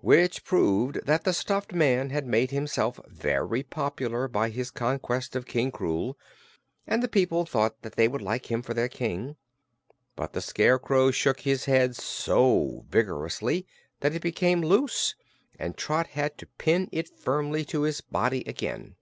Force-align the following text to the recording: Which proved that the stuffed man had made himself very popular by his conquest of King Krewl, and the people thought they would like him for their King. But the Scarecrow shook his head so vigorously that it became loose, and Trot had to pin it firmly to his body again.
Which 0.00 0.44
proved 0.44 1.04
that 1.04 1.24
the 1.24 1.34
stuffed 1.34 1.74
man 1.74 2.08
had 2.08 2.26
made 2.26 2.50
himself 2.50 2.98
very 3.06 3.62
popular 3.62 4.28
by 4.28 4.48
his 4.48 4.70
conquest 4.70 5.36
of 5.36 5.44
King 5.44 5.70
Krewl, 5.70 6.14
and 6.86 7.02
the 7.02 7.06
people 7.06 7.44
thought 7.44 7.82
they 7.82 8.08
would 8.08 8.22
like 8.22 8.50
him 8.50 8.62
for 8.62 8.72
their 8.72 8.88
King. 8.88 9.36
But 10.16 10.32
the 10.32 10.40
Scarecrow 10.40 11.10
shook 11.10 11.40
his 11.40 11.66
head 11.66 11.96
so 11.96 12.86
vigorously 12.88 13.66
that 14.00 14.14
it 14.14 14.22
became 14.22 14.62
loose, 14.62 15.16
and 15.58 15.76
Trot 15.76 16.06
had 16.06 16.38
to 16.38 16.46
pin 16.56 16.88
it 16.90 17.10
firmly 17.18 17.62
to 17.66 17.82
his 17.82 18.00
body 18.00 18.42
again. 18.46 18.96